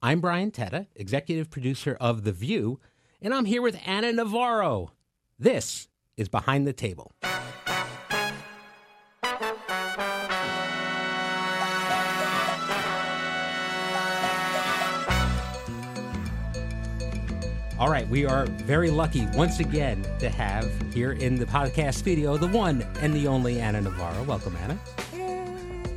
[0.00, 2.78] I'm Brian Teta, executive producer of The View,
[3.20, 4.92] and I'm here with Ana Navarro.
[5.40, 7.10] This is Behind the Table.
[17.76, 22.36] All right, we are very lucky once again to have here in the podcast studio
[22.36, 24.22] the one and the only Ana Navarro.
[24.22, 24.78] Welcome, Ana.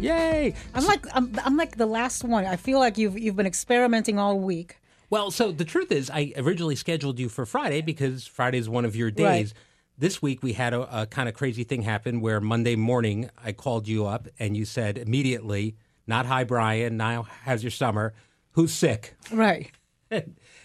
[0.02, 0.54] Yay!
[0.74, 2.46] I'm like I'm, I'm like the last one.
[2.46, 4.78] I feel like you've you've been experimenting all week.
[5.10, 8.86] Well, so the truth is, I originally scheduled you for Friday because Friday is one
[8.86, 9.26] of your days.
[9.26, 9.54] Right.
[9.98, 13.52] This week we had a, a kind of crazy thing happen where Monday morning I
[13.52, 15.76] called you up and you said immediately,
[16.08, 16.98] "Not hi, Brian.
[16.98, 18.14] Now how's your summer?
[18.54, 19.72] Who's sick?" Right.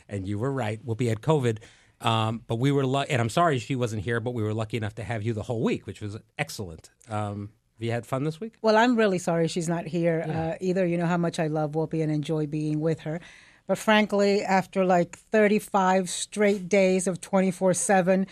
[0.08, 0.84] and you were right.
[0.84, 1.58] Whoopi had COVID.
[2.00, 4.76] Um, but we were lucky, and I'm sorry she wasn't here, but we were lucky
[4.76, 6.90] enough to have you the whole week, which was excellent.
[7.08, 8.54] Um, have you had fun this week?
[8.62, 10.86] Well, I'm really sorry she's not here uh, either.
[10.86, 13.20] You know how much I love Whoopi and enjoy being with her.
[13.66, 18.26] But frankly, after like 35 straight days of 24 7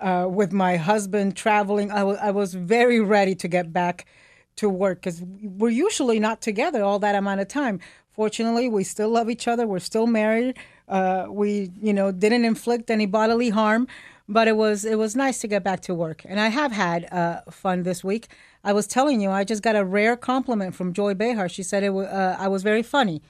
[0.00, 4.06] uh, with my husband traveling, I was very ready to get back
[4.56, 7.78] to work because we're usually not together all that amount of time.
[8.10, 9.64] Fortunately, we still love each other.
[9.64, 10.58] We're still married.
[10.88, 13.86] Uh, we, you know, didn't inflict any bodily harm,
[14.28, 16.22] but it was it was nice to get back to work.
[16.24, 18.28] And I have had uh, fun this week.
[18.62, 21.48] I was telling you, I just got a rare compliment from Joy Behar.
[21.48, 23.22] She said it uh, I was very funny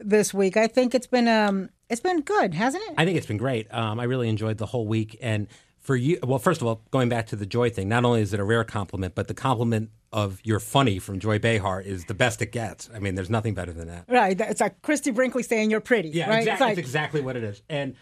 [0.00, 0.56] this week.
[0.56, 2.94] I think it's been um, it's been good, hasn't it?
[2.96, 3.72] I think it's been great.
[3.72, 5.18] Um, I really enjoyed the whole week.
[5.20, 5.46] And
[5.78, 8.32] for you, well, first of all, going back to the Joy thing, not only is
[8.32, 12.14] it a rare compliment, but the compliment of you're funny from Joy Behar is the
[12.14, 12.90] best it gets.
[12.94, 14.04] I mean, there's nothing better than that.
[14.08, 14.40] Right.
[14.40, 16.10] It's like Christie Brinkley saying you're pretty.
[16.10, 16.38] Yeah, right?
[16.38, 16.52] exactly.
[16.52, 17.62] It's like, That's exactly what it is.
[17.68, 17.94] And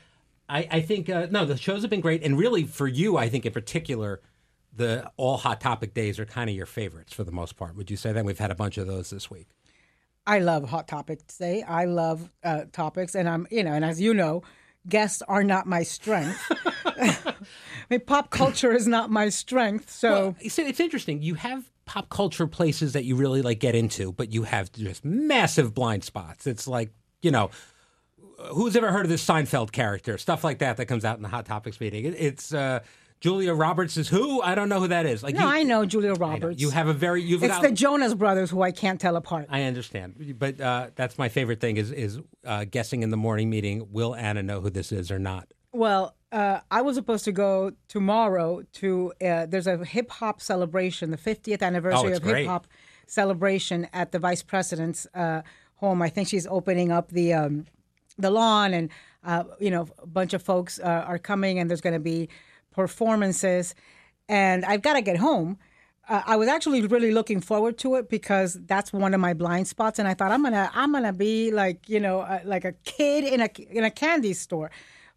[0.49, 3.29] I, I think uh, no, the shows have been great, and really for you, I
[3.29, 4.21] think in particular,
[4.75, 7.77] the all hot topic days are kind of your favorites for the most part.
[7.77, 8.25] Would you say that?
[8.25, 9.49] We've had a bunch of those this week.
[10.27, 11.63] I love hot topics today.
[11.63, 14.43] I love uh, topics, and I'm you know, and as you know,
[14.89, 16.41] guests are not my strength.
[16.87, 17.35] I
[17.91, 19.91] mean, pop culture is not my strength.
[19.91, 21.23] So Well, it's, it's interesting.
[21.23, 25.05] You have pop culture places that you really like get into, but you have just
[25.05, 26.47] massive blind spots.
[26.47, 26.93] It's like
[27.23, 27.51] you know,
[28.53, 30.19] who's ever heard of this Seinfeld character?
[30.19, 32.05] Stuff like that that comes out in the hot topics meeting.
[32.05, 32.81] It, it's uh,
[33.21, 34.41] Julia Roberts is who?
[34.43, 35.23] I don't know who that is.
[35.23, 36.19] Like no, you, I know Julia I know.
[36.27, 36.61] Roberts.
[36.61, 39.47] You have a very you've it's got, the Jonas Brothers who I can't tell apart.
[39.49, 43.51] I understand, but uh, that's my favorite thing is is uh, guessing in the morning
[43.51, 43.89] meeting.
[43.91, 45.53] Will Ana know who this is or not?
[45.73, 51.11] Well, uh, I was supposed to go tomorrow to uh, there's a hip hop celebration,
[51.11, 52.67] the 50th anniversary Oh, of hip hop
[53.07, 55.43] celebration at the vice president's uh,
[55.77, 56.03] home.
[56.03, 57.67] I think she's opening up the um,
[58.19, 58.91] the lawn, and
[59.25, 62.29] uh, you know, a bunch of folks uh, are coming, and there's going to be
[62.73, 63.75] performances,
[64.29, 65.59] and I've got to get home.
[66.09, 69.69] Uh, I was actually really looking forward to it because that's one of my blind
[69.69, 72.73] spots, and I thought I'm gonna I'm gonna be like you know uh, like a
[72.85, 74.71] kid in a in a candy store,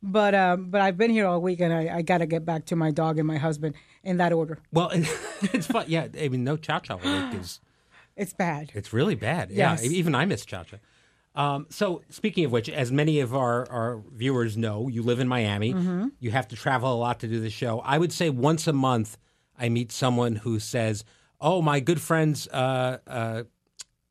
[0.03, 2.65] but um, but I've been here all week, and I, I got to get back
[2.65, 4.59] to my dog and my husband in that order.
[4.73, 4.89] Well,
[5.53, 5.85] it's fun.
[5.87, 7.61] Yeah, I mean, no Cha Cha week is
[8.17, 8.71] It's bad.
[8.73, 9.49] it's really bad.
[9.49, 9.83] Yes.
[9.83, 10.77] Yeah, even I miss Cha Cha.
[11.33, 15.27] Um, so, speaking of which, as many of our, our viewers know, you live in
[15.27, 15.73] Miami.
[15.73, 16.07] Mm-hmm.
[16.19, 17.79] You have to travel a lot to do the show.
[17.79, 19.17] I would say once a month,
[19.57, 21.05] I meet someone who says,
[21.39, 23.43] "Oh, my good friend's uh, uh,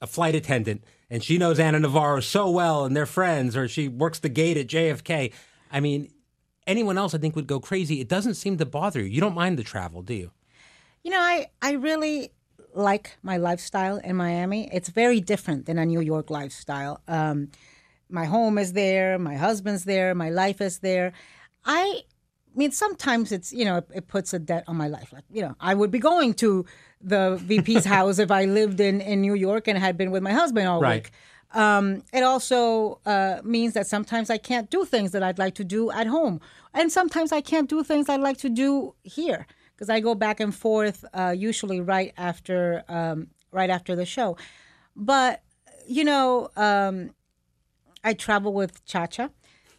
[0.00, 3.88] a flight attendant, and she knows Ana Navarro so well, and they're friends, or she
[3.88, 5.32] works the gate at JFK."
[5.70, 6.10] I mean,
[6.66, 8.00] anyone else I think would go crazy.
[8.00, 9.06] It doesn't seem to bother you.
[9.06, 10.30] You don't mind the travel, do you?
[11.04, 12.32] You know, I, I really
[12.74, 14.68] like my lifestyle in Miami.
[14.72, 17.00] It's very different than a New York lifestyle.
[17.08, 17.50] Um,
[18.08, 21.12] my home is there, my husband's there, my life is there.
[21.64, 22.02] I
[22.54, 25.12] mean, sometimes it's, you know, it, it puts a debt on my life.
[25.12, 26.64] Like, you know, I would be going to
[27.00, 30.32] the VP's house if I lived in, in New York and had been with my
[30.32, 31.04] husband all Right.
[31.04, 31.12] week.
[31.52, 35.64] Um, it also uh, means that sometimes I can't do things that I'd like to
[35.64, 36.40] do at home.
[36.74, 39.46] And sometimes I can't do things I'd like to do here
[39.80, 44.36] because I go back and forth uh, usually right after um, right after the show.
[44.94, 45.42] But
[45.86, 47.14] you know, um,
[48.04, 49.30] I travel with Cha Cha.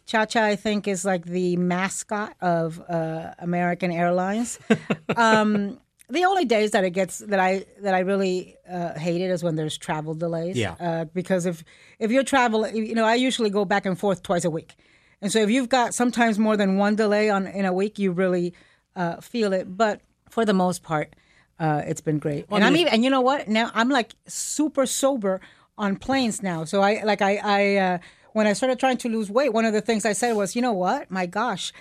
[0.04, 4.58] Cha Cha, I think, is like the mascot of uh, American Airlines.
[5.16, 5.78] um,
[6.10, 9.44] the only days that it gets that I that I really uh, hate it is
[9.44, 10.58] when there's travel delays.
[10.58, 10.74] Yeah.
[10.80, 11.62] Uh, because if
[12.00, 14.74] if you're traveling, you know, I usually go back and forth twice a week,
[15.20, 18.10] and so if you've got sometimes more than one delay on in a week, you
[18.10, 18.52] really
[18.96, 19.76] uh, feel it.
[19.76, 20.00] But
[20.30, 21.14] for the most part,
[21.58, 22.46] uh, it's been great.
[22.50, 23.48] and I I'm even, and you know what?
[23.48, 25.40] Now I'm like super sober
[25.78, 26.64] on planes now.
[26.64, 27.98] So I like I I uh,
[28.32, 30.62] when I started trying to lose weight, one of the things I said was, you
[30.62, 31.10] know what?
[31.10, 31.72] My gosh,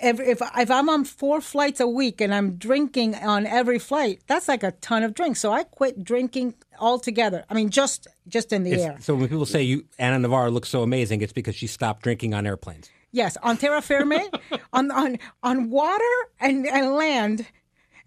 [0.00, 4.20] Every, if if I'm on four flights a week and I'm drinking on every flight,
[4.26, 5.38] that's like a ton of drinks.
[5.40, 7.44] So I quit drinking altogether.
[7.50, 8.96] I mean, just just in the It's- air.
[9.00, 12.32] So when people say you Ana Navarro looks so amazing, it's because she stopped drinking
[12.34, 12.88] on airplanes.
[13.12, 14.20] Yes, on terra firme,
[14.72, 16.04] on on on water
[16.40, 17.46] and, and land,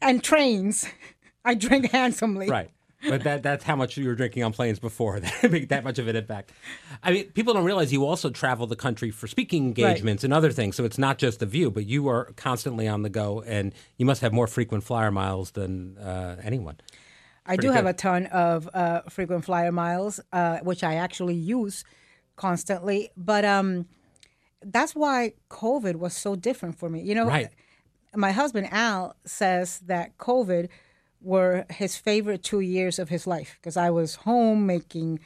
[0.02, 0.88] and trains,
[1.46, 2.50] I drink handsomely.
[2.50, 2.72] Right.
[3.08, 6.00] But that that's how much you were drinking on planes before that make that much
[6.00, 6.52] of an impact.
[7.04, 10.52] I mean, people don't realize you also travel the country for speaking engagements and other
[10.52, 10.76] things.
[10.76, 14.06] So it's not just the view, but you are constantly on the go, and you
[14.06, 16.78] must have more frequent flyer miles than uh, anyone.
[17.46, 21.84] I do have a ton of uh, frequent flyer miles, uh, which I actually use
[22.38, 23.12] constantly.
[23.16, 23.86] But um,
[24.66, 27.02] that's why COVID was so different for me.
[27.02, 27.50] You know, Right.
[28.16, 30.70] my husband Al says that COVID
[31.22, 35.20] were his favorite two years of his life because I was home making,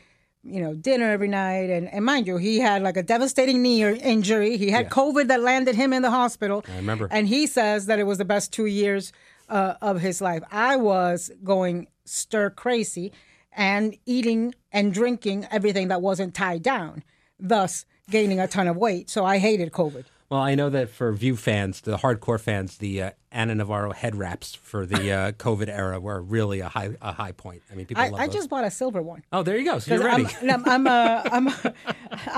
[0.43, 3.83] you know, dinner every night, and, and mind you, he had like a devastating knee
[3.83, 4.57] injury.
[4.57, 6.63] He had COVID that landed him in the hospital.
[6.71, 7.07] I remember.
[7.11, 9.11] and he says that it was the best two years
[9.49, 10.43] uh, of his life.
[10.51, 13.11] I was going stir crazy
[13.51, 17.03] and eating and drinking everything that wasn't tied down,
[17.39, 19.09] thus gaining a ton of weight.
[19.09, 20.05] So I hated COVID.
[20.29, 24.15] Well, I know that for View fans, the hardcore fans, the uh, Ana Navarro head
[24.15, 27.63] wraps for the uh, COVID era were really a high a high point.
[27.71, 29.23] I mean, people I, love I just bought a silver one.
[29.33, 29.79] oh, there you go.
[29.79, 30.27] So you're ready.
[30.43, 31.47] I'm, I'm, I'm, uh, I'm,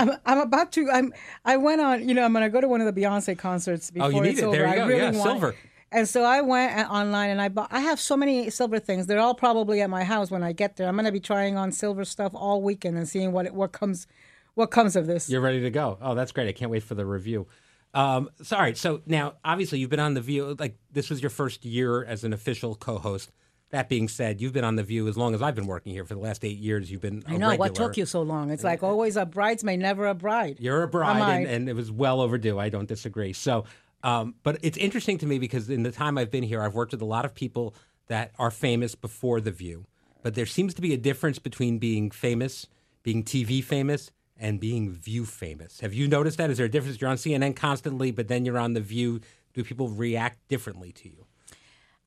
[0.09, 0.89] I'm, I'm about to.
[0.89, 1.13] I'm.
[1.43, 2.07] I went on.
[2.07, 4.21] You know, I'm going to go to one of the Beyonce concerts before Oh, you
[4.21, 4.45] need it's it.
[4.45, 4.55] over.
[4.55, 4.87] There you I go.
[4.87, 5.49] really Yeah, want silver.
[5.49, 5.55] it.
[5.93, 7.67] And so I went online and I bought.
[7.71, 9.07] I have so many silver things.
[9.07, 10.87] They're all probably at my house when I get there.
[10.87, 13.73] I'm going to be trying on silver stuff all weekend and seeing what it, what
[13.73, 14.07] comes,
[14.55, 15.29] what comes of this.
[15.29, 15.97] You're ready to go.
[16.01, 16.47] Oh, that's great.
[16.47, 17.47] I can't wait for the review.
[17.93, 18.77] Um, so, all right.
[18.77, 20.55] So now, obviously, you've been on The View.
[20.57, 23.31] Like, this was your first year as an official co host.
[23.71, 26.03] That being said, you've been on The View as long as I've been working here.
[26.03, 28.51] For the last eight years, you've been a I know what took you so long.
[28.51, 30.57] It's like always a bridesmaid, never a bride.
[30.59, 32.59] You're a bride, and, and it was well overdue.
[32.59, 33.31] I don't disagree.
[33.33, 33.65] So,
[34.03, 36.91] um, but it's interesting to me because in the time I've been here, I've worked
[36.91, 37.75] with a lot of people
[38.07, 39.85] that are famous before The View.
[40.21, 42.67] But there seems to be a difference between being famous,
[43.03, 45.79] being TV famous, and being View famous.
[45.79, 46.49] Have you noticed that?
[46.49, 46.99] Is there a difference?
[46.99, 49.21] You're on CNN constantly, but then you're on The View.
[49.53, 51.25] Do people react differently to you?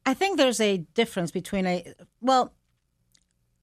[0.05, 2.53] I think there's a difference between a well,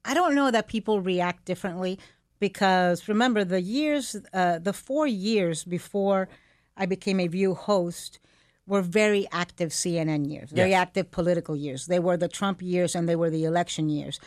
[0.06, 2.00] I don't know that people react differently
[2.40, 6.30] because remember the years, uh, the four years before
[6.78, 8.20] I became a View host
[8.66, 10.82] were very active CNN years, very Yes.
[10.82, 11.88] active political years.
[11.88, 14.20] They were the Trump years and they were the election years.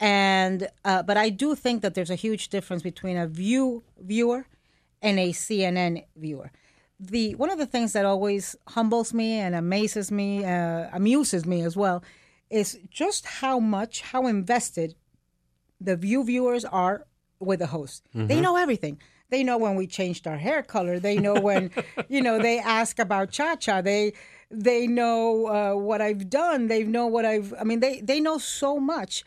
[0.00, 4.46] And uh, but I do think that there's a huge difference between a View viewer
[5.02, 6.50] and a CNN viewer.
[6.98, 11.60] The one of the things that always humbles me and amazes me, uh, amuses me
[11.62, 12.02] as well,
[12.48, 14.94] is just how much, how invested
[15.80, 17.06] the View viewers are
[17.38, 18.06] with the host.
[18.14, 18.98] They know everything.
[19.30, 20.98] They know when we changed our hair color.
[20.98, 21.70] They know when,
[22.08, 23.80] you know, they ask about Cha Cha.
[23.80, 24.12] They
[24.50, 26.68] they know uh, what I've done.
[26.68, 27.54] They know what I've.
[27.60, 29.24] I mean, they they know so much,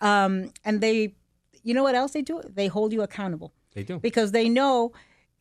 [0.00, 1.14] um, and they,
[1.62, 2.40] you know, what else they do?
[2.48, 3.98] They hold you accountable They do.
[3.98, 4.92] because they know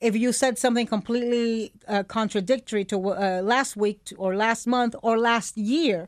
[0.01, 4.95] if you said something completely uh, contradictory to uh, last week to- or last month
[5.01, 6.07] or last year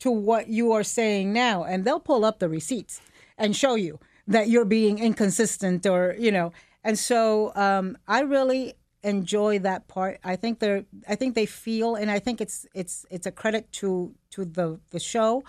[0.00, 3.00] to what you are saying now, and they'll pull up the receipts
[3.36, 6.52] and show you that you're being inconsistent or you know.
[6.84, 10.18] And so um, I really enjoy that part.
[10.24, 13.70] I think they're I think they feel, and I think it's it's it's a credit
[13.80, 15.42] to to the the show.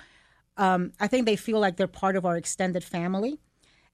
[0.60, 3.40] Um, I think they feel like they're part of our extended family.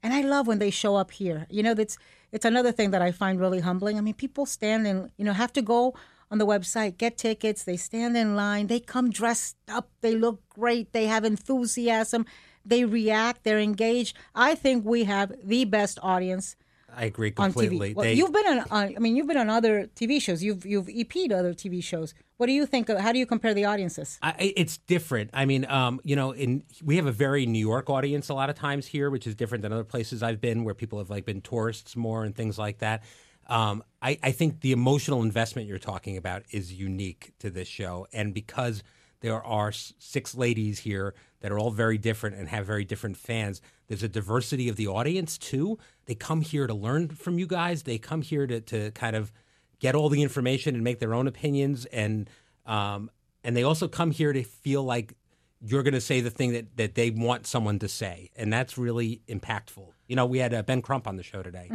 [0.04, 1.46] And I love when they show up here.
[1.50, 1.98] You know, that's
[2.32, 3.98] it's another thing that I find really humbling.
[3.98, 5.94] I mean, people stand in, you know, have to go
[6.32, 10.42] on the website, get tickets, they stand in line, they come dressed up, they look
[10.50, 12.26] great, they have enthusiasm,
[12.66, 14.18] they react, they're engaged.
[14.34, 16.56] I think we have the best audience
[16.96, 17.94] I agree completely.
[17.94, 20.44] Well, They- you've been on, on, I mean, you've been on other TV shows.
[20.44, 22.14] You've you've EP'd other TV shows.
[22.38, 22.90] What do you think?
[22.90, 24.18] Of, how do you compare the audiences?
[24.22, 25.30] I- it's different.
[25.34, 28.50] I mean, um, you know, in we have a very New York audience a lot
[28.50, 31.26] of times here, which is different than other places I've been, where people have like
[31.26, 33.04] been tourists more and things like that.
[33.48, 38.08] Um, I, I think the emotional investment you're talking about is unique to this show,
[38.12, 38.82] and because
[39.22, 43.62] there are six ladies here that are all very different and have very different fans.
[43.88, 45.78] There's a diversity of the audience too.
[46.06, 47.84] They come here to learn from you guys.
[47.84, 49.32] They come here to to kind of
[49.80, 52.30] get all the information and make their own opinions and
[52.66, 53.12] um,
[53.44, 55.14] and they also come here to feel like
[55.62, 58.78] you're going to say the thing that, that they want someone to say and that's
[58.78, 61.68] really impactful you know we had uh, ben crump on the show today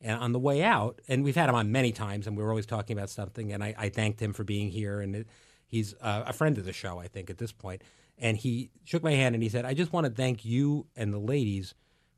[0.00, 2.50] and on the way out and we've had him on many times and we were
[2.50, 5.26] always talking about something and i, I thanked him for being here and it,
[5.70, 7.82] he's uh, a friend of the show i think at this point.
[8.18, 11.12] and he shook my hand and he said i just want to thank you and
[11.12, 11.74] the ladies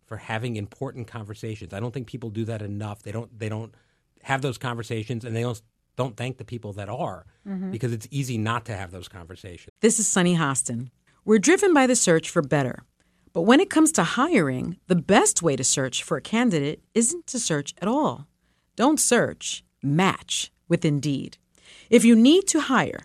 [0.06, 3.74] for having important conversations i don't think people do that enough they don't they don't
[4.22, 5.62] have those conversations and they don't
[5.96, 7.26] don't thank the people that are
[7.70, 9.74] because it's easy not to have those conversations.
[9.80, 10.88] This is Sunny Hostin.
[11.24, 12.84] We're driven by the search for better.
[13.34, 17.26] But when it comes to hiring, the best way to search for a candidate isn't
[17.26, 18.26] to search at all.
[18.74, 21.36] Don't search, match with Indeed.
[21.90, 23.04] If you need to hire,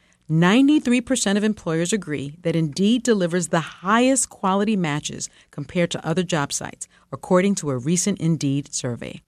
[0.31, 6.53] 93% of employers agree that Indeed delivers the highest quality matches compared to other job
[6.53, 9.21] sites, according to a recent Indeed survey.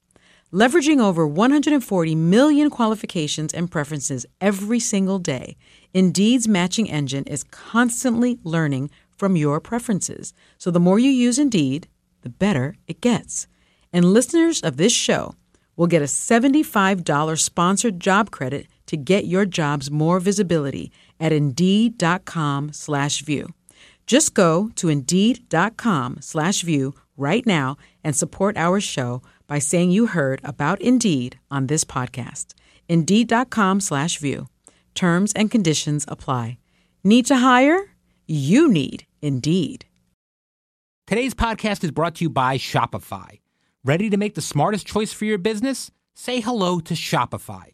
[0.54, 5.58] Leveraging over 140 million qualifications and preferences every single day,
[5.94, 10.34] Indeed's matching engine is constantly learning from your preferences.
[10.58, 11.90] So the more you use Indeed,
[12.22, 13.48] the better it gets.
[13.92, 15.36] And listeners of this show
[15.76, 22.72] will get a $75 sponsored job credit to get your jobs more visibility at Indeed.com
[22.74, 23.48] slash view.
[24.06, 30.06] Just go to Indeed.com slash view right now and support our show by saying you
[30.08, 32.54] heard about Indeed on this podcast.
[32.88, 34.48] Indeed.com slash view.
[34.94, 36.60] Terms and conditions apply.
[37.04, 37.96] Need to hire?
[38.28, 39.86] You need Indeed.
[41.08, 43.40] Today's podcast is brought to you by Shopify.
[43.84, 45.90] Ready to make the smartest choice for your business?
[46.16, 47.74] Say hello to Shopify,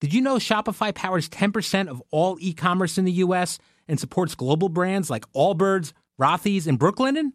[0.00, 4.34] Did you know Shopify powers 10% of all e commerce in the US and supports
[4.34, 7.32] global brands like Allbirds, Rothy's, and Brooklinen?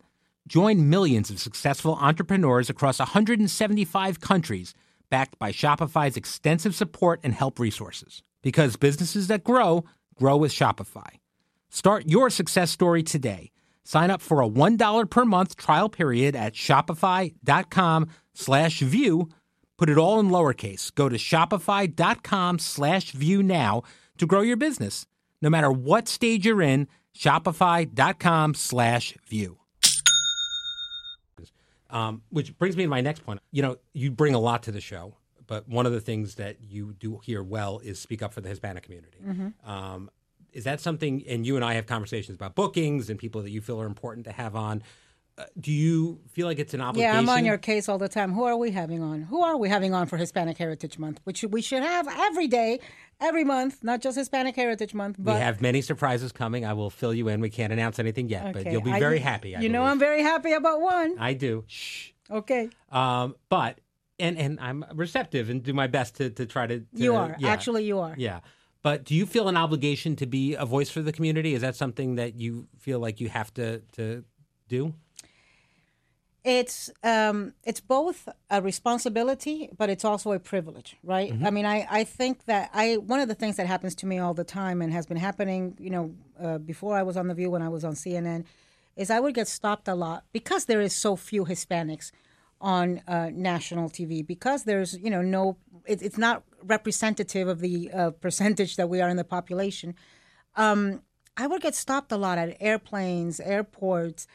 [0.47, 4.73] Join millions of successful entrepreneurs across 175 countries
[5.09, 8.21] backed by Shopify's extensive support and help resources.
[8.41, 11.19] Because businesses that grow, grow with Shopify.
[11.69, 13.51] Start your success story today.
[13.83, 19.29] Sign up for a $1 per month trial period at shopify.com slash view.
[19.81, 20.93] Put it all in lowercase.
[20.93, 23.81] Go to shopify.com slash view now
[24.19, 25.07] to grow your business.
[25.41, 29.57] No matter what stage you're in, shopify.com slash view.
[31.89, 33.39] Um, which brings me to my next point.
[33.51, 35.15] You know, you bring a lot to the show,
[35.47, 38.49] but one of the things that you do here well is speak up for the
[38.49, 39.17] Hispanic community.
[39.65, 40.11] Um,
[40.53, 41.23] is that something?
[41.27, 44.27] And you and I have conversations about bookings and people that you feel are important
[44.27, 44.83] to have on.
[45.59, 47.13] Do you feel like it's an obligation?
[47.13, 48.33] Yeah, I'm on your case all the time.
[48.33, 49.23] Who are we having on?
[49.23, 51.19] Who are we having on for Hispanic Heritage Month?
[51.23, 52.79] Which we should have every day,
[53.19, 55.19] every month, not just Hispanic Heritage Month.
[55.19, 56.65] we have many surprises coming.
[56.65, 57.41] I will fill you in.
[57.41, 59.55] We can't announce anything yet, but you'll be I- very happy.
[59.55, 59.83] I you know.
[59.83, 61.15] I'm very happy about one.
[61.19, 61.63] I do.
[61.67, 62.09] Shh.
[62.29, 63.81] Okay, Um, but
[64.17, 66.79] and and I'm receptive and do my best to to try to.
[66.79, 67.49] to you are yeah.
[67.49, 68.15] actually you are.
[68.17, 68.39] Yeah.
[68.83, 71.53] But do you feel an obligation to be a voice for the community?
[71.53, 74.23] Is that something that you feel like you have to to
[74.69, 74.93] do?
[76.43, 81.31] It's um, it's both a responsibility, but it's also a privilege, right?
[81.45, 84.17] I mean, I, I think that I one of the things that happens to me
[84.17, 87.35] all the time and has been happening, you know, uh, before I was on the
[87.35, 88.45] View when I was on CNN,
[88.95, 92.11] is I would get stopped a lot because there is so few Hispanics
[92.59, 97.91] on uh, national TV because there's you know no it, it's not representative of the
[97.91, 99.93] uh, percentage that we are in the population.
[100.55, 101.01] Um,
[101.37, 104.27] I would get stopped a lot at airplanes, airports,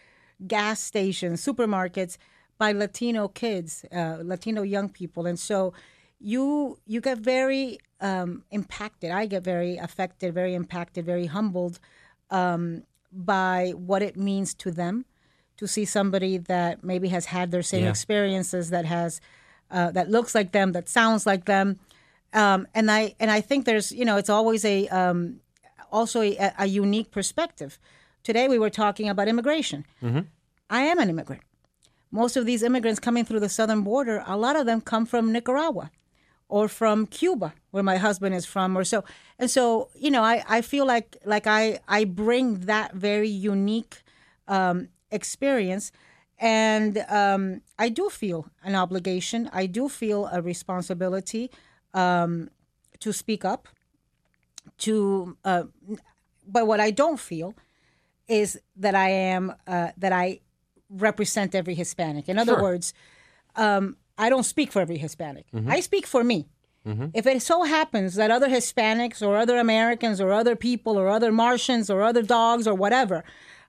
[0.47, 2.19] gas stations, supermarkets
[2.59, 5.73] by Latino kids, uh, Latino young people, and so
[6.19, 9.11] you you get very um, impacted.
[9.11, 11.79] I get very affected, very impacted, very humbled
[12.31, 15.05] um, by what it means to them
[15.57, 17.91] to see somebody that maybe has had their same Yeah.
[17.91, 19.21] experiences, that has
[19.71, 21.79] uh, that looks like them, that sounds like them,
[22.33, 25.41] um, and I and I think there's you know it's always a um,
[25.91, 27.79] also a, a unique perspective.
[28.27, 29.87] Today we were talking about immigration.
[30.69, 31.43] I am an immigrant.
[32.11, 35.31] Most of these immigrants coming through the southern border, a lot of them come from
[35.33, 35.93] Nicaragua
[36.49, 39.05] or from Cuba, where my husband is from, or so.
[39.39, 44.03] And so, you know, I, I feel like like I I bring that very unique
[44.49, 45.93] um, experience,
[46.41, 49.49] and um, I do feel an obligation.
[49.53, 51.49] I do feel a responsibility
[51.95, 52.51] um,
[52.99, 53.69] to speak up.
[54.79, 55.65] To, uh,
[56.45, 57.55] but what I don't feel
[58.29, 60.41] is that I am uh, that I
[60.91, 62.29] represent every Hispanic.
[62.29, 62.63] In other Sure.
[62.63, 62.95] words,
[63.57, 65.47] um, I don't speak for every Hispanic.
[65.69, 66.47] I speak for me.
[67.15, 71.33] If it so happens that other Hispanics or other Americans or other people or other
[71.33, 73.25] Martians or other dogs or whatever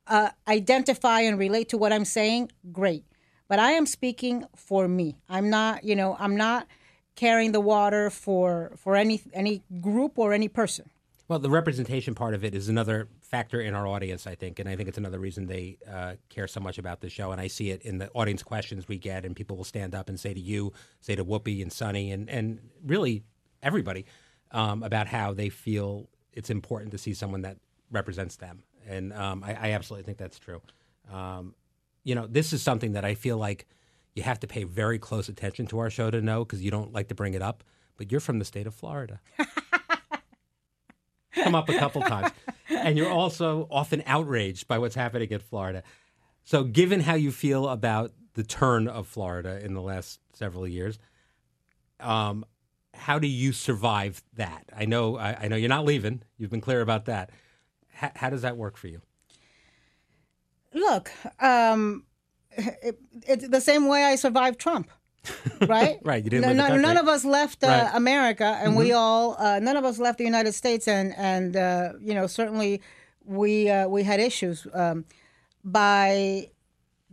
[0.05, 3.03] uh, identify and relate to what I'm saying, great.
[3.47, 5.17] But I am speaking for me.
[5.29, 6.67] I'm not, you know, I'm not
[7.15, 10.87] carrying the water for for any any group or any person.
[11.27, 14.69] Well, the representation part of it is another factor in our audience, I think, and
[14.69, 17.31] I think it's another reason they uh, care so much about the show.
[17.31, 20.09] And I see it in the audience questions we get, and people will stand up
[20.09, 23.23] and say to you, say to Whoopi and Sunny, and and really
[23.61, 24.05] everybody
[24.51, 27.57] um, about how they feel it's important to see someone that
[27.91, 30.61] represents them, and um, I, I absolutely think that's true.
[31.11, 31.55] Um,
[32.03, 33.67] you know, this is something that I feel like
[34.17, 36.91] you have to pay very close attention to our show to know because you don't
[36.91, 37.63] like to bring it up.
[37.97, 39.19] But you're from the state of Florida.
[41.35, 42.31] Come up a couple times,
[42.69, 45.83] and you're also often outraged by what's happening in Florida.
[46.43, 50.99] So, given how you feel about the turn of Florida in the last several years,
[51.99, 52.45] um,
[52.93, 54.65] how do you survive that?
[54.75, 56.23] I know, I, I know you're not leaving.
[56.37, 57.31] You've been clear about that.
[58.01, 59.01] H- how does that work for you?
[60.73, 62.05] Look, um,
[62.51, 64.89] it, it's the same way I survived Trump,
[65.67, 65.97] right?
[66.03, 67.83] Right, you didn't No- no- none of us left uh, Right.
[67.87, 67.97] Mm-hmm.
[67.97, 71.93] America, and we all uh, none of us left the United States, and and uh,
[72.01, 72.81] you know certainly
[73.25, 75.05] we uh, we had issues um,
[75.63, 76.49] by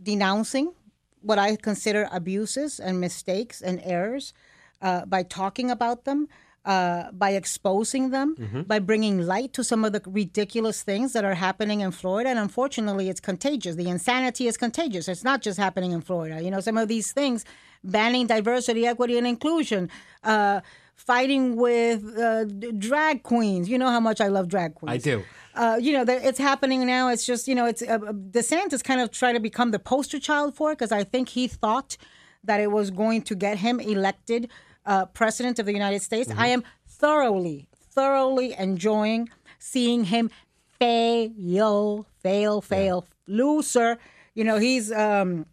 [0.01, 0.73] denouncing
[1.21, 4.33] what I consider abuses and mistakes and errors,
[4.81, 6.27] uh, by talking about them,
[6.65, 8.61] uh, by exposing them, Mm-hmm.
[8.63, 12.29] by bringing light to some of the ridiculous things that are happening in Florida.
[12.29, 13.75] And unfortunately, it's contagious.
[13.75, 15.07] The insanity is contagious.
[15.07, 16.41] It's not just happening in Florida.
[16.43, 17.43] You know, some of these things,
[17.85, 19.89] banning diversity, equity, and inclusion.
[20.23, 20.61] Uh,
[20.97, 22.45] Fighting with uh,
[22.79, 23.67] drag queens.
[23.69, 25.23] You know how much I love drag queens I do.
[25.53, 27.09] uh, you know, it's happening now.
[27.09, 30.55] It's just, you know, it's uh, DeSantis kind of trying to become the poster child
[30.55, 31.97] for it because I think he thought
[32.45, 34.49] that it was going to get him elected
[34.85, 36.31] uh, president of the United States.
[36.35, 40.31] I am thoroughly, thoroughly enjoying seeing him
[40.79, 43.97] fail, fail, fail, loser.
[44.33, 44.91] You know, he's.
[44.91, 45.45] Um,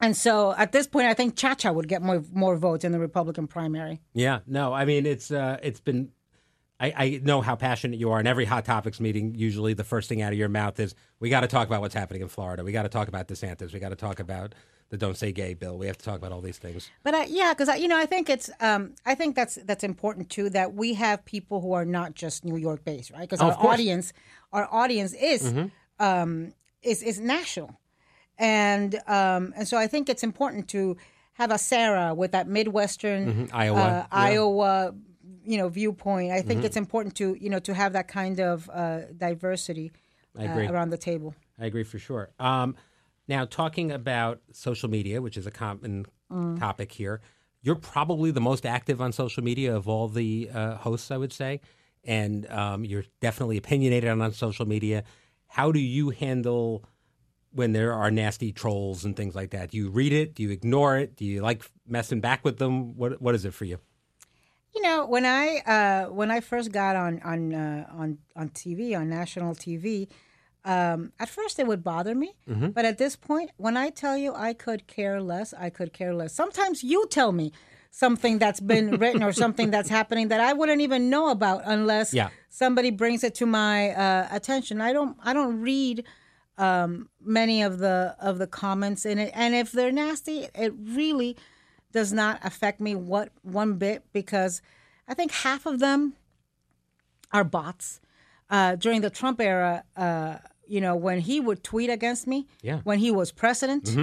[0.00, 2.98] and so at this point, I think Chacha would get more more votes in the
[2.98, 4.00] Republican primary.
[4.14, 6.10] Yeah, no, I mean it's uh, it's been.
[6.82, 8.20] I, I know how passionate you are.
[8.20, 11.28] In every hot topics meeting, usually the first thing out of your mouth is, "We
[11.28, 12.64] got to talk about what's happening in Florida.
[12.64, 13.74] We got to talk about DeSantis.
[13.74, 14.54] We got to talk about
[14.88, 15.76] the Don't Say Gay bill.
[15.76, 18.06] We have to talk about all these things." But I, yeah, because you know, I
[18.06, 20.48] think it's, um, I think that's that's important too.
[20.48, 23.28] That we have people who are not just New York based, right?
[23.28, 24.14] Because Oh, our audience,
[24.50, 25.52] our audience is,
[25.98, 27.78] um, is is national,
[28.40, 30.96] and um, and so I think it's important to
[31.34, 34.06] have a Sarah with that Midwestern Iowa, uh, yeah.
[34.10, 34.94] Iowa,
[35.44, 36.32] you know, viewpoint.
[36.32, 39.92] I think it's important to you know to have that kind of uh, diversity.
[40.38, 41.34] Uh, around the table.
[41.58, 42.30] I agree for sure.
[42.38, 42.76] Um,
[43.26, 46.06] now, talking about social media, which is a common
[46.56, 47.20] topic here,
[47.62, 51.32] you're probably the most active on social media of all the uh, hosts, I would
[51.32, 51.60] say,
[52.04, 55.02] and um, you're definitely opinionated on, on social media.
[55.48, 56.84] How do you handle
[57.52, 59.70] when there are nasty trolls and things like that?
[59.70, 60.34] Do you read it?
[60.34, 61.16] Do you ignore it?
[61.16, 62.96] Do you like messing back with them?
[62.96, 63.78] What What is it for you?
[64.74, 68.96] You know, when I uh, when I first got on on uh, on on TV
[68.96, 70.06] on national TV,
[70.64, 74.32] um, at first it would bother me, but at this point, when I tell you
[74.34, 76.32] I could care less, I could care less.
[76.34, 77.52] Sometimes you tell me
[77.90, 82.14] something that's been written or something that's happening that I wouldn't even know about unless
[82.14, 82.28] Yeah.
[82.48, 84.80] somebody brings it to my uh, attention.
[84.80, 86.04] I don't I don't read
[86.60, 91.36] um, many of the of the comments in it, and if they're nasty, it really
[91.92, 94.62] does not affect me what one bit because
[95.08, 96.14] I think half of them
[97.32, 98.00] are bots.
[98.48, 102.80] Uh, during the Trump era, uh, you know, when he would tweet against me, Yeah.
[102.84, 103.96] when he was president,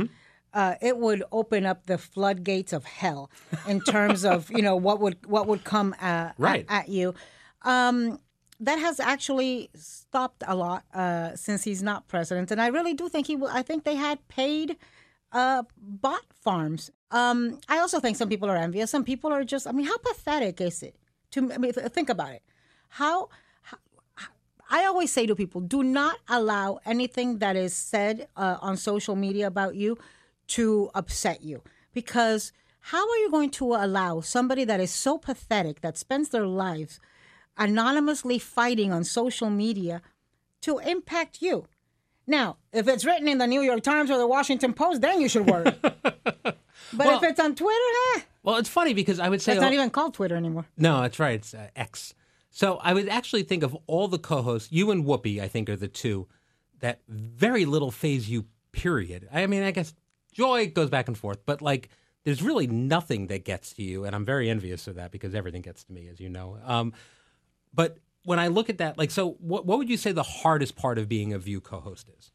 [0.54, 3.30] uh, it would open up the floodgates of hell
[3.68, 6.66] in terms of you know what would what would come uh, Right.
[6.70, 7.14] at, at you.
[7.64, 8.20] Um,
[8.60, 13.10] that has actually stopped a lot uh, since he's not president, and I really do
[13.10, 13.36] think he.
[13.36, 14.78] Will, I think they had paid
[15.32, 16.92] uh, bot farms.
[17.12, 18.90] Um, I also think some people are envious.
[18.92, 19.68] Some people are just.
[19.68, 20.96] I mean, how pathetic is it?
[21.32, 22.44] To I mean, th- think about it.
[22.90, 23.30] How,
[23.62, 23.78] how
[24.70, 29.16] I always say to people, do not allow anything that is said uh, on social
[29.16, 29.98] media about you
[30.48, 31.62] to upset you,
[31.94, 36.48] because how are you going to allow somebody that is so pathetic that spends their
[36.48, 37.00] lives
[37.58, 40.02] anonymously fighting on social media
[40.62, 41.66] to impact you?
[42.26, 45.30] Now, if it's written in the New York Times or the Washington Post, then you
[45.30, 45.72] should worry.
[45.82, 46.58] but
[46.94, 47.76] Well- if it's on Twitter,
[48.18, 50.66] eh, Well, it's funny because I would say it's not even called Twitter anymore.
[50.78, 51.36] No, that's right.
[51.36, 52.14] It's uh, X.
[52.50, 54.72] So I would actually think of all the co-hosts.
[54.72, 56.28] You and Whoopi, I think, are the two
[56.80, 58.46] that very little phase you.
[58.74, 59.28] Period.
[59.34, 59.96] I mean, I guess
[60.34, 61.90] joy goes back and forth, but like
[62.26, 65.64] there's really nothing that gets to you, and I'm very envious of that because everything
[65.64, 66.60] gets to me, as you know.
[66.64, 66.94] Um,
[67.74, 70.76] but when I look at that, like, so what what would you say the hardest
[70.76, 72.32] part of being a View co-host is?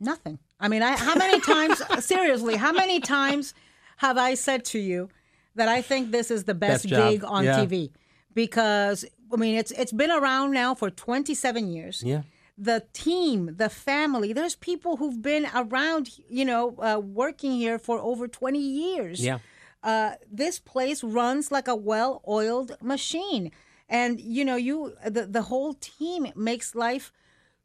[0.00, 0.38] Nothing.
[0.58, 3.54] I mean, I, how many times, seriously, how many times
[3.98, 5.08] have I said to you
[5.54, 7.58] that I think this is the best, Best gig on Yeah.
[7.64, 7.90] TV?
[8.34, 12.02] Because, I mean, it's it's been around now for 27 years.
[12.04, 12.22] Yeah.
[12.58, 17.98] The team, the family, there's people who've been around, you know, uh, working here for
[18.00, 19.24] over 20 years.
[19.24, 19.38] Yeah.
[19.82, 23.50] Uh, this place runs like a well-oiled machine.
[23.88, 27.12] And, you know, you the, the whole team makes life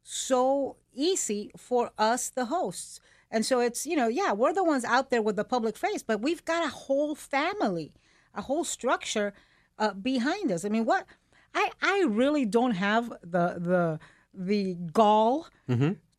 [0.02, 3.00] so easy for us, the hosts.
[3.30, 6.02] And so it's, you know, yeah, we're the ones out there with the public face,
[6.02, 7.92] but we've got a whole family,
[8.34, 9.32] a whole structure
[9.78, 10.64] uh, behind us.
[10.64, 11.06] I mean, what
[11.54, 13.98] I I really don't have the the
[14.34, 15.48] the gall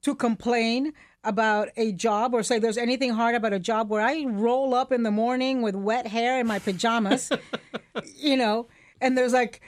[0.01, 4.25] to complain about a job or say there's anything hard about a job where I
[4.25, 7.31] roll up in the morning with wet hair in my pajamas,
[8.15, 8.67] you know,
[9.01, 9.61] and there's like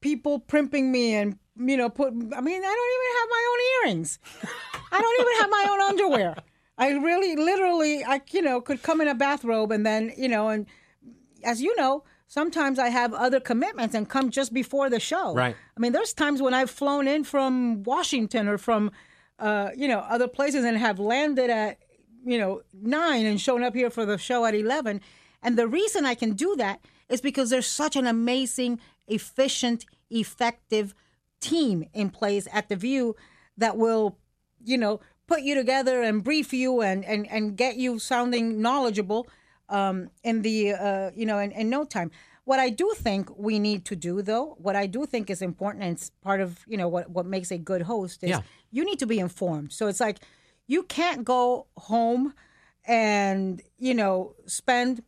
[0.00, 3.90] people primping me and you know put I mean I don't even have my own
[3.90, 4.18] earrings.
[4.92, 6.36] I don't even have my own underwear.
[6.78, 10.48] I really literally I you know could come in a bathrobe and then, you know,
[10.48, 10.66] and
[11.44, 15.34] as you know, sometimes I have other commitments and come just before the show.
[15.34, 15.56] Right.
[15.76, 18.90] I mean, there's times when I've flown in from Washington or from,
[19.38, 21.78] uh, you know, other places and have landed at,
[22.24, 25.00] you know, nine and shown up here for the show at 11.
[25.42, 30.94] And the reason I can do that is because there's such an amazing, efficient, effective
[31.40, 33.14] team in place at The View
[33.56, 34.18] that will,
[34.64, 39.28] you know, put you together and brief you and, and, and get you sounding knowledgeable
[39.68, 42.10] um, in the uh, you know in, in no time.
[42.46, 45.82] What I do think we need to do, though, what I do think is important,
[45.84, 48.42] and it's part of you know what what makes a good host is Yeah.
[48.70, 49.72] you need to be informed.
[49.72, 50.18] So it's like
[50.68, 52.34] you can't go home
[52.86, 55.02] and you know spend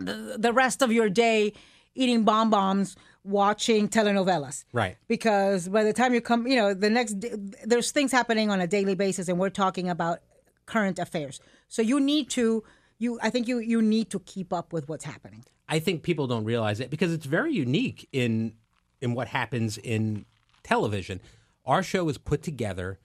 [0.00, 1.52] the, the rest of your day
[1.94, 4.96] eating bonbons watching telenovelas Right.
[5.08, 7.32] because by the time you come, you know, the next day,
[7.64, 10.20] there's things happening on a daily basis, and we're talking about
[10.66, 11.40] current affairs.
[11.68, 12.62] So you need to,
[12.98, 15.44] you, I think you you need to keep up with what's happening.
[15.68, 18.54] I think people don't realize it because it's very unique in
[19.00, 20.24] in what happens in
[20.62, 21.20] television.
[21.64, 22.98] Our show is put together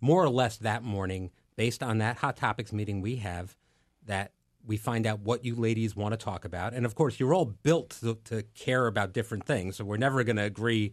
[0.00, 3.56] more or less that morning based on that hot topics meeting we have
[4.06, 4.32] that
[4.66, 6.74] we find out what you ladies want to talk about.
[6.74, 9.76] And of course you're all built to, to care about different things.
[9.76, 10.92] So we're never going to agree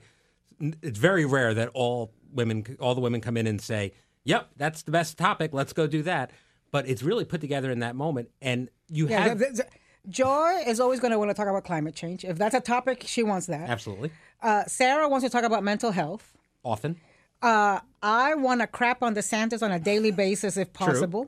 [0.59, 3.93] it's very rare that all women all the women come in and say
[4.25, 5.53] yep that's the best topic.
[5.53, 6.31] Let's go do that
[6.71, 9.69] but it's really put together in that moment and you Yeah, have th- th-
[10.09, 12.23] Joy is always going to want to talk about climate change.
[12.23, 13.69] If that's a topic, she wants that.
[13.69, 16.33] absolutely Uh, Sarah wants to talk about mental health.
[16.63, 16.95] often
[17.41, 21.23] Uh, I want to crap on DeSantis on a daily basis if possible.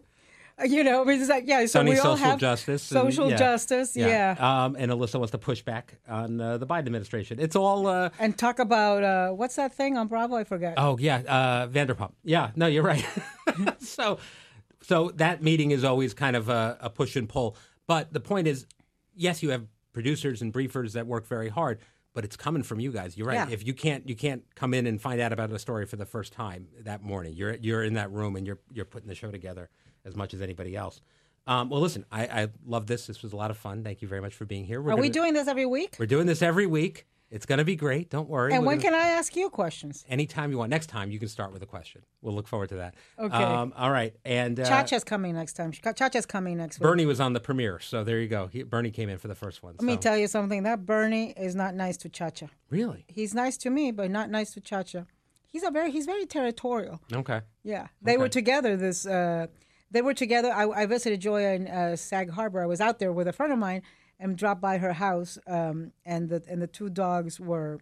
[0.60, 1.60] Uh, You know, it's like yeah.
[1.62, 2.92] So Sunny we all social have justice.
[2.92, 3.38] and- social yeah.
[3.38, 4.36] justice, yeah.
[4.40, 7.40] Um, and Alyssa wants to push back on uh, the Biden administration.
[7.40, 7.88] It's all.
[7.88, 10.36] Uh, And talk about uh, what's that thing on Bravo?
[10.36, 10.74] I forget.
[10.78, 12.12] oh yeah, uh, Vanderpump.
[12.24, 13.06] Yeah, no, you're right.
[13.80, 14.20] so,
[14.82, 17.56] so that meeting is always kind of a, a push and pull.
[17.88, 18.66] But the point is,
[19.16, 21.80] yes, you have producers and briefers that work very hard,
[22.14, 23.18] but it's coming from you guys.
[23.18, 23.48] You're right.
[23.48, 23.54] Yeah.
[23.54, 26.06] If you can't, you can't come in and find out about a story for the
[26.06, 27.34] first time that morning.
[27.34, 29.70] You're you're in that room and you're you're putting the show together
[30.06, 31.02] as much as anybody else.
[31.48, 33.08] Um, well, listen, I, I love this.
[33.08, 33.84] This was a lot of fun.
[33.84, 34.82] Thank you very much for being here.
[34.82, 35.96] We're Are we gonna- doing this every week?
[36.00, 37.08] We're doing this every week.
[37.32, 38.10] It's going to be great.
[38.10, 38.54] Don't worry.
[38.54, 40.04] And We're when gonna- can I ask you questions?
[40.10, 40.72] anytime you want.
[40.72, 42.02] Next time, you can start with a question.
[42.22, 42.96] We'll look forward to that.
[43.20, 43.36] Okay.
[43.36, 44.16] Um, all right.
[44.26, 45.72] And uh, Chacha's coming next time.
[45.72, 46.84] Chacha's coming next week.
[46.84, 48.48] Bernie was on the premiere, so there you go.
[48.48, 49.76] He, Bernie came in for the first one.
[49.80, 50.64] Let me tell you something.
[50.64, 52.50] That Bernie is not nice to Chacha.
[52.70, 53.06] really?
[53.08, 55.06] He's nice to me, but not nice to Chacha.
[55.52, 57.00] He's a very he's very territorial.
[57.14, 57.42] Okay.
[57.64, 58.76] Yeah, they were together.
[58.78, 59.48] This uh,
[59.92, 60.52] they were together.
[60.52, 62.62] I, I visited Joya in uh, Sag Harbor.
[62.62, 63.82] I was out there with a friend of mine
[64.20, 65.38] and dropped by her house.
[65.48, 67.80] Um, and the and the two dogs were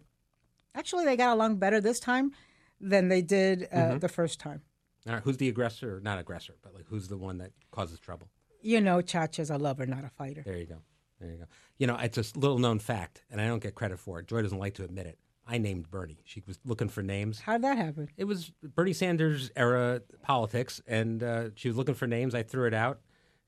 [0.74, 2.32] actually they got along better this time
[2.80, 3.98] than they did uh, Mm-hmm.
[3.98, 4.62] the first time.
[5.06, 5.22] All right.
[5.22, 6.00] Who's the aggressor?
[6.02, 8.28] Not aggressor, but like who's the one that causes trouble?
[8.60, 10.42] You know, Chacha's a lover, not a fighter.
[10.44, 10.78] There you go.
[11.20, 11.44] There you go.
[11.78, 14.26] You know, it's a little known fact, and I don't get credit for it.
[14.28, 15.18] Joy doesn't like to admit it.
[15.46, 16.18] I named Bernie.
[16.24, 17.40] She was looking for names.
[17.40, 18.08] How'd that happen?
[18.16, 22.34] It was Bernie Sanders era politics, and uh, she was looking for names.
[22.34, 23.00] I threw it out,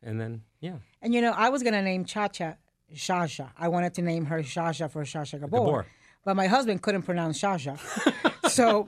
[0.02, 2.56] and then yeah, And you know, I was gonna name Chacha
[2.94, 3.50] Shasha.
[3.58, 5.86] I wanted to name her Shasha for Shasha Gabor, Gabor.
[6.24, 7.78] but my husband couldn't pronounce Shasha,
[8.50, 8.86] so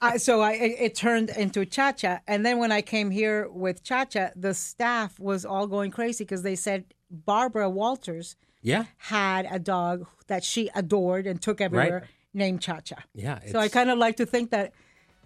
[0.00, 2.20] I, so I it, it turned into Chacha.
[2.26, 6.42] And then when I came here with Chacha, the staff was all going crazy because
[6.42, 12.60] they said Barbara Walters yeah, had a dog that she adored and took everywhere, named
[12.60, 13.04] Chacha.
[13.14, 13.40] yeah.
[13.50, 14.72] So I kind of like to think that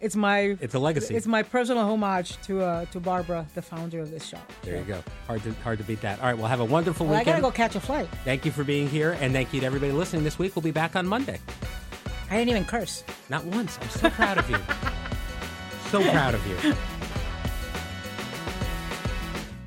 [0.03, 1.15] it's my It's a legacy.
[1.15, 4.38] It's my personal homage to uh, to Barbara, the founder of this show.
[4.62, 5.03] there you go.
[5.27, 6.21] Hard to hard to beat that.
[6.21, 8.09] All right, well, have a wonderful Well, I gotta go catch a flight.
[8.25, 10.55] Thank you for being here, and thank you to everybody listening this week.
[10.57, 11.38] We'll be back on Monday.
[12.31, 13.05] I didn't even curse.
[13.31, 13.79] Not once.
[13.81, 14.59] I'm so proud of you.
[15.91, 16.75] So proud of you.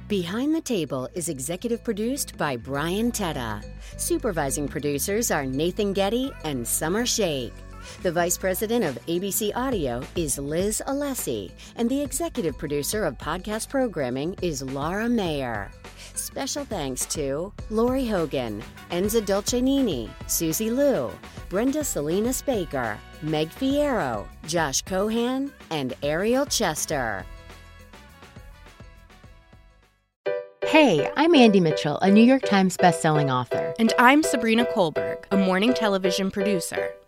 [0.08, 3.62] Behind the Table is executive produced by Brian Teta.
[3.98, 7.54] Supervising producers are Nathan Getty and Summer Shake.
[8.02, 13.70] The vice president of ABC Audio is Liz Alessi, and the executive producer of podcast
[13.70, 15.72] programming is Laura Mayer.
[16.14, 21.12] Special thanks to Lori Hogan, Enza Dolcenini, Susie Liu,
[21.50, 27.26] Brenda Salinas Baker, Meg Fierro, Josh Cohan, and Ariel Chester.
[30.66, 33.74] Hey, I'm Andie Mitchell, a New York Times bestselling author.
[33.80, 36.92] And I'm Sabrina Kohlberg, a morning television producer.